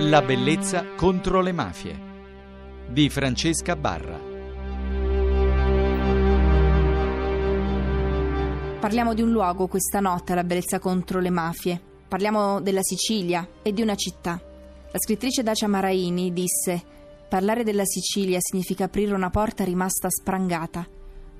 [0.00, 1.96] La bellezza contro le mafie
[2.88, 4.18] di Francesca Barra.
[8.80, 11.80] Parliamo di un luogo questa notte, la bellezza contro le mafie.
[12.08, 14.32] Parliamo della Sicilia e di una città.
[14.90, 16.82] La scrittrice Dacia Maraini disse:
[17.28, 20.84] Parlare della Sicilia significa aprire una porta rimasta sprangata.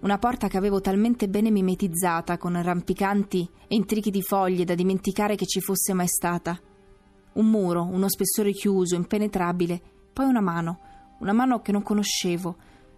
[0.00, 5.36] Una porta che avevo talmente bene mimetizzata con rampicanti e intrichi di foglie da dimenticare
[5.36, 6.60] che ci fosse mai stata.
[7.40, 9.80] Un muro, uno spessore chiuso, impenetrabile,
[10.12, 10.78] poi una mano,
[11.20, 12.54] una mano che non conoscevo,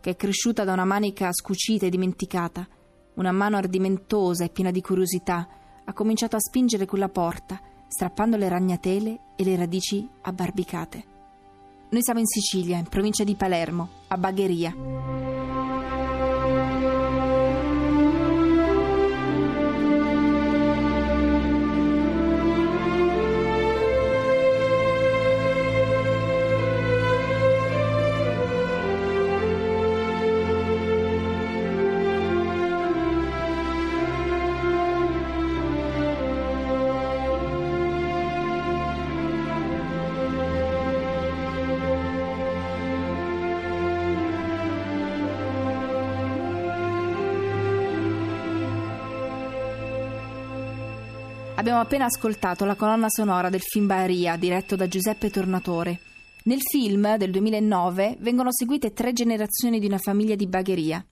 [0.00, 2.66] che è cresciuta da una manica scucita e dimenticata.
[3.14, 5.46] Una mano ardimentosa e piena di curiosità
[5.84, 11.04] ha cominciato a spingere quella porta, strappando le ragnatele e le radici abbarbicate.
[11.90, 15.23] Noi siamo in Sicilia, in provincia di Palermo, a Bagheria.
[51.64, 55.98] Abbiamo appena ascoltato la colonna sonora del film Baria, diretto da Giuseppe Tornatore.
[56.42, 61.02] Nel film del 2009 vengono seguite tre generazioni di una famiglia di Bagheria.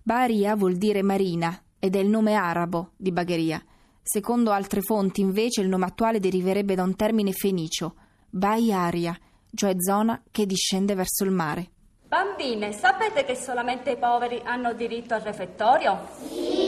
[0.00, 3.60] Baria vuol dire marina ed è il nome arabo di Bagheria.
[4.00, 7.96] Secondo altre fonti, invece, il nome attuale deriverebbe da un termine fenicio,
[8.30, 9.18] Baiaria,
[9.52, 11.70] cioè zona che discende verso il mare.
[12.06, 16.06] Bambine, sapete che solamente i poveri hanno diritto al refettorio?
[16.20, 16.67] Sì!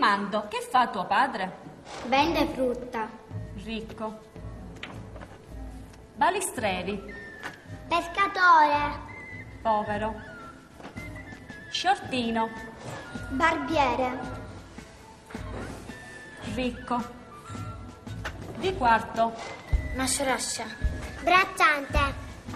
[0.00, 1.58] Raccomando, che fa tuo padre?
[2.06, 3.06] Vende frutta.
[3.62, 4.20] Ricco.
[6.14, 7.14] Balistreri.
[7.86, 8.98] Pescatore.
[9.60, 10.14] Povero.
[11.70, 12.48] Sciortino.
[13.28, 14.18] Barbiere.
[16.54, 17.04] Ricco.
[18.56, 19.34] Di quarto.
[19.96, 20.64] Masroscia.
[21.22, 22.14] Bracciante.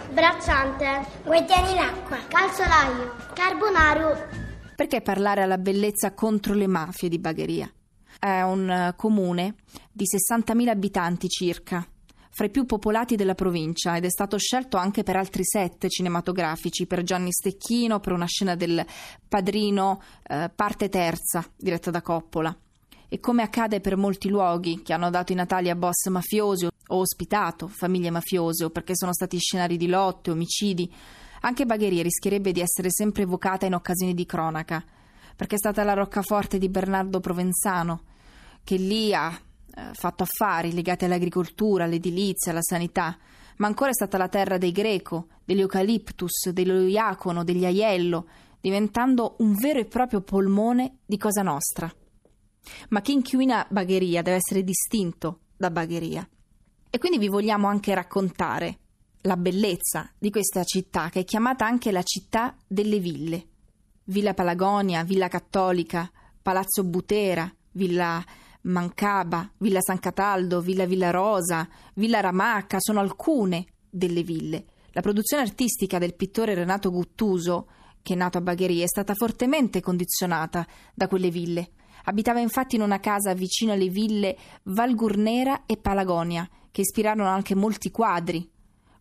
[0.09, 1.05] Bracciante.
[1.23, 2.17] Guardiani l'acqua.
[2.27, 3.15] Calzolaio.
[3.33, 4.44] Carbonaro.
[4.75, 7.71] Perché parlare alla bellezza contro le mafie di Bagheria?
[8.19, 9.55] È un eh, comune
[9.89, 11.87] di 60.000 abitanti circa,
[12.29, 16.87] fra i più popolati della provincia ed è stato scelto anche per altri set cinematografici,
[16.87, 18.85] per Gianni Stecchino, per una scena del
[19.25, 22.53] Padrino, eh, parte terza, diretta da Coppola.
[23.07, 26.71] E come accade per molti luoghi che hanno dato i natali a boss mafiosi o
[26.87, 30.91] ospitato famiglie mafiose o perché sono stati scenari di lotte, omicidi,
[31.45, 34.83] anche Bagheria rischierebbe di essere sempre evocata in occasioni di cronaca,
[35.35, 38.01] perché è stata la roccaforte di Bernardo Provenzano,
[38.63, 43.15] che lì ha eh, fatto affari legati all'agricoltura, all'edilizia, alla sanità,
[43.57, 48.27] ma ancora è stata la terra dei Greco, degli Eucaliptus, dello Iacono, degli Aiello,
[48.59, 51.93] diventando un vero e proprio polmone di Cosa Nostra.
[52.89, 56.27] Ma chi inquina Bagheria deve essere distinto da Bagheria.
[56.89, 58.79] E quindi vi vogliamo anche raccontare
[59.25, 63.47] la bellezza di questa città, che è chiamata anche la città delle ville.
[64.05, 66.09] Villa Palagonia, Villa Cattolica,
[66.41, 68.23] Palazzo Butera, Villa
[68.61, 74.65] Mancaba, Villa San Cataldo, Villa Villarosa, Villa Ramacca sono alcune delle ville.
[74.91, 77.67] La produzione artistica del pittore Renato Guttuso,
[78.03, 81.71] che è nato a Bagheria, è stata fortemente condizionata da quelle ville.
[82.03, 87.89] Abitava infatti in una casa vicino alle ville Valgurnera e Palagonia, che ispirarono anche molti
[87.89, 88.53] quadri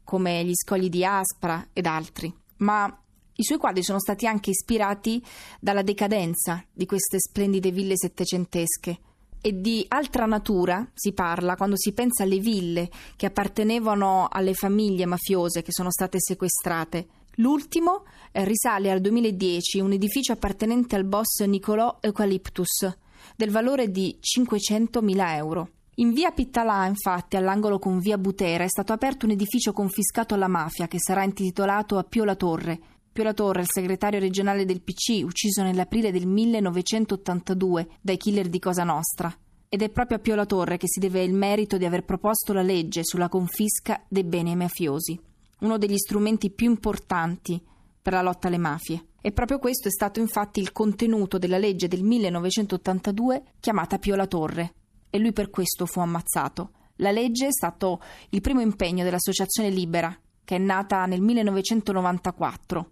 [0.04, 2.98] come Gli scogli di Aspra ed altri, ma
[3.36, 5.20] i suoi quadri sono stati anche ispirati
[5.58, 8.98] dalla decadenza di queste splendide ville settecentesche
[9.40, 15.04] e di altra natura si parla quando si pensa alle ville che appartenevano alle famiglie
[15.04, 17.08] mafiose che sono state sequestrate.
[17.38, 22.96] L'ultimo risale al 2010, un edificio appartenente al boss Nicolò Eucalyptus,
[23.36, 25.68] del valore di 500.000 euro.
[25.98, 30.48] In via Pittalà, infatti, all'angolo con via Butera, è stato aperto un edificio confiscato alla
[30.48, 32.80] mafia che sarà intitolato a Pio La Torre.
[33.12, 38.58] Pio La Torre, il segretario regionale del PC, ucciso nell'aprile del 1982 dai killer di
[38.58, 39.32] Cosa Nostra.
[39.68, 42.52] Ed è proprio a Pio La Torre che si deve il merito di aver proposto
[42.52, 45.16] la legge sulla confisca dei beni ai mafiosi,
[45.60, 47.62] uno degli strumenti più importanti
[48.02, 49.10] per la lotta alle mafie.
[49.20, 54.26] E proprio questo è stato infatti il contenuto della legge del 1982 chiamata Pio La
[54.26, 54.74] Torre,
[55.14, 56.72] e lui per questo fu ammazzato.
[56.96, 58.00] La legge è stato
[58.30, 60.12] il primo impegno dell'Associazione Libera,
[60.42, 62.90] che è nata nel 1994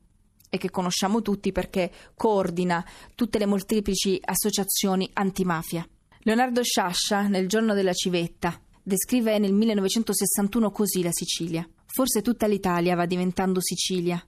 [0.49, 2.87] e che conosciamo tutti perché coordina
[3.17, 5.85] tutte le molteplici associazioni antimafia.
[6.21, 11.69] Leonardo Sciascia, nel giorno della civetta, descrive nel 1961 così la Sicilia.
[11.87, 14.25] Forse tutta l'Italia va diventando Sicilia.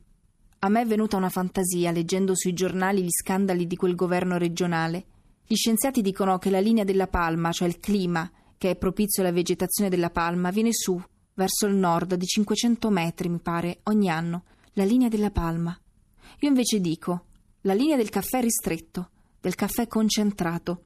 [0.59, 5.05] A me è venuta una fantasia leggendo sui giornali gli scandali di quel governo regionale.
[5.47, 9.33] Gli scienziati dicono che la linea della palma, cioè il clima, che è propizio alla
[9.33, 11.01] vegetazione della palma, viene su,
[11.35, 14.45] verso il nord, di 500 metri, mi pare, ogni anno.
[14.73, 15.79] La linea della palma.
[16.41, 17.27] Io invece dico,
[17.63, 19.11] la linea del caffè ristretto,
[19.41, 20.83] del caffè concentrato,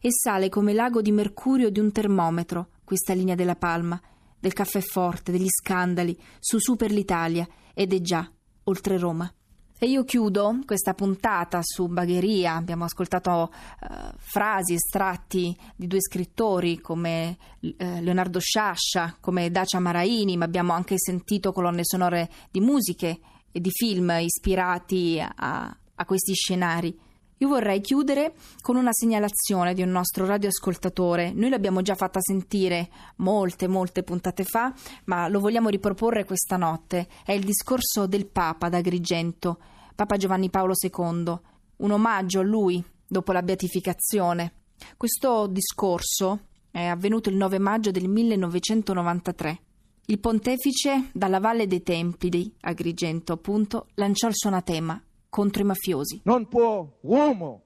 [0.00, 4.00] e sale come l'ago di mercurio di un termometro, questa linea della palma,
[4.38, 8.30] del caffè forte, degli scandali, su su per l'Italia, ed è già
[8.64, 9.32] oltre Roma.
[9.76, 12.54] E io chiudo questa puntata su Bagheria.
[12.54, 13.86] Abbiamo ascoltato uh,
[14.16, 20.94] frasi estratti di due scrittori come uh, Leonardo Sciascia, come Dacia Maraini, ma abbiamo anche
[20.96, 23.18] sentito colonne sonore di musiche
[23.50, 26.96] e di film ispirati a, a questi scenari.
[27.44, 28.32] Io vorrei chiudere
[28.62, 31.34] con una segnalazione di un nostro radioascoltatore.
[31.34, 34.72] Noi l'abbiamo già fatta sentire molte, molte puntate fa,
[35.04, 37.06] ma lo vogliamo riproporre questa notte.
[37.22, 39.58] È il discorso del Papa da Agrigento,
[39.94, 41.38] Papa Giovanni Paolo II.
[41.76, 44.62] Un omaggio a lui dopo la beatificazione.
[44.96, 49.58] Questo discorso è avvenuto il 9 maggio del 1993.
[50.06, 54.98] Il pontefice, dalla Valle dei Templi, Agrigento appunto, lanciò il suo anatema
[55.34, 56.20] contro i mafiosi.
[56.22, 57.64] Non può uomo,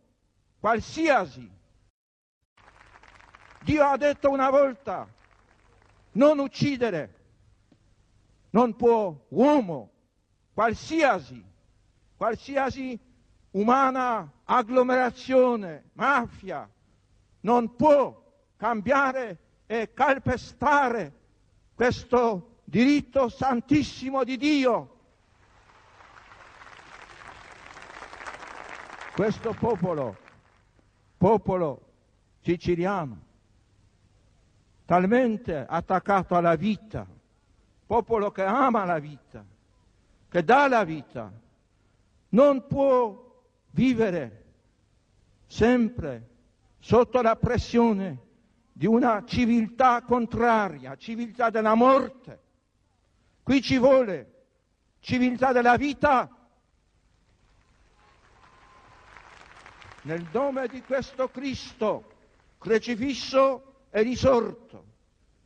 [0.59, 1.47] qualsiasi.
[3.63, 5.07] Dio ha detto una volta,
[6.13, 7.17] non uccidere.
[8.53, 9.91] Non può uomo,
[10.55, 11.45] qualsiasi,
[12.17, 12.99] qualsiasi
[13.51, 16.67] umana agglomerazione, mafia,
[17.41, 18.19] non può
[18.57, 21.13] cambiare e calpestare
[21.75, 24.98] questo diritto santissimo di Dio
[29.19, 30.17] questo popolo,
[31.17, 31.87] popolo
[32.41, 33.21] siciliano,
[34.85, 37.05] talmente attaccato alla vita,
[37.85, 39.45] popolo che ama la vita,
[40.29, 41.33] che dà la vita,
[42.29, 43.43] non può
[43.73, 44.45] vivere
[45.49, 46.29] sempre
[46.79, 48.21] sotto la pressione
[48.73, 52.41] di una civiltà contraria, civiltà della morte.
[53.43, 54.45] Qui ci vuole
[55.01, 56.38] civiltà della vita
[60.09, 62.17] nel nome di questo Cristo
[62.57, 64.85] crocifisso e risorto,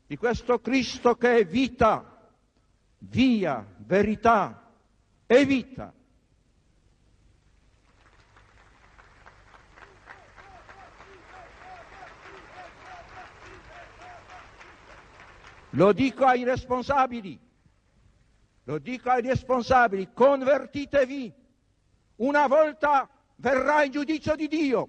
[0.07, 2.31] di questo Cristo che è vita,
[2.99, 4.73] via, verità
[5.27, 5.93] e vita.
[15.71, 17.37] Lo dico ai responsabili,
[18.63, 21.35] lo dico ai responsabili, convertitevi
[22.17, 23.09] una volta
[23.43, 24.89] verrà il giudizio di Dio.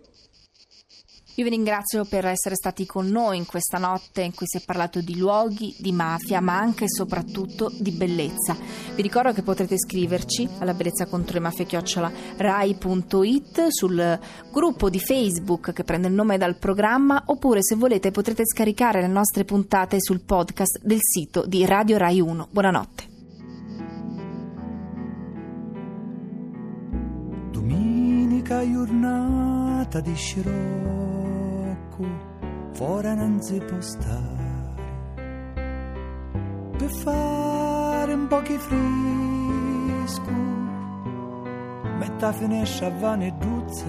[1.36, 4.62] Io vi ringrazio per essere stati con noi in questa notte in cui si è
[4.64, 8.56] parlato di luoghi, di mafia, ma anche e soprattutto di bellezza.
[8.94, 14.20] Vi ricordo che potrete iscriverci alla bellezza contro le mafie chiocciola rai.it sul
[14.52, 19.08] gruppo di Facebook che prende il nome dal programma oppure se volete potrete scaricare le
[19.08, 22.50] nostre puntate sul podcast del sito di Radio Rai 1.
[22.52, 23.13] Buonanotte.
[28.72, 32.06] Giornata di scirocco,
[32.74, 34.52] fuori non si può stare.
[36.78, 40.32] Per fare un po' di fresco,
[41.98, 43.86] metto a finestra a vane e duzze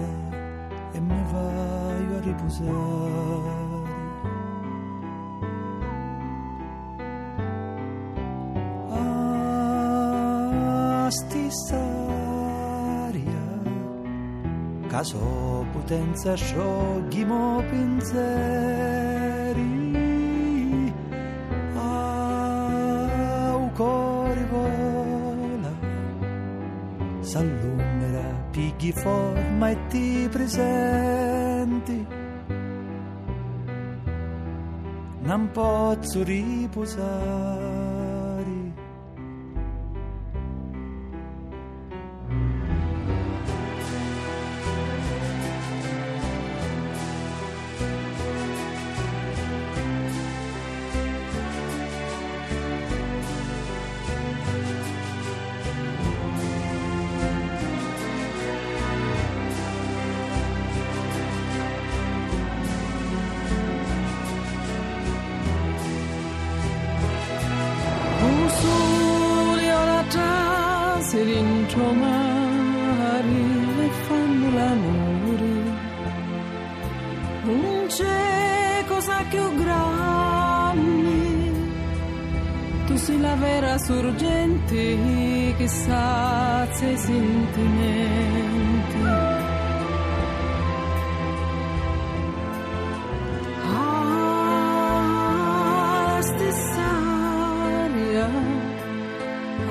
[0.91, 3.63] e mi vai a riposare.
[8.89, 12.04] Ah, stessa
[14.95, 18.13] caso potenza scioglimo pensieri.
[21.75, 25.73] Au cuore vola
[27.19, 32.07] s'allumera pigli forma e ti presenti.
[35.23, 37.84] Non posso riposare
[71.75, 73.27] dentro mare
[73.85, 75.53] e fanno l'amore.
[77.43, 79.93] Non c'è cosa più grande
[82.87, 88.23] tu sei la vera sorgente che sazia i sentimenti.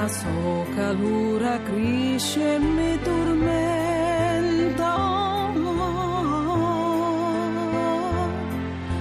[0.08, 4.92] Sua calura cresce e mi tormenta.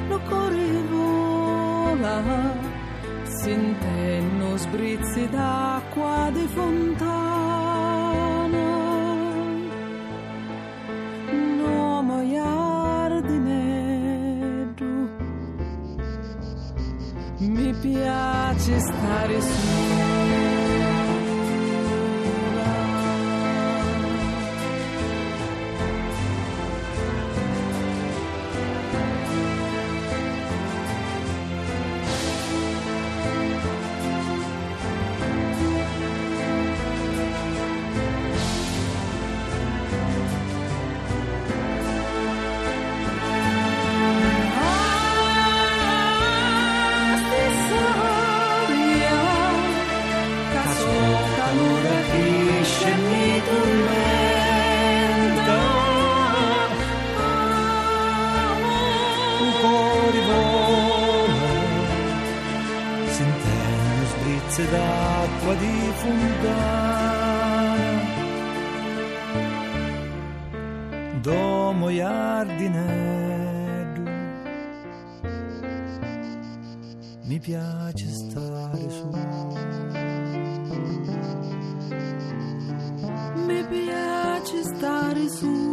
[0.07, 2.21] Lo cuore vola,
[3.23, 7.11] sentenno sbrizzi d'acqua di fontana.
[11.57, 15.09] No maiar di neddu,
[17.39, 19.72] mi piace stare sola.
[77.25, 79.09] Mi piace stare su.
[83.47, 85.72] Mi piace stare su.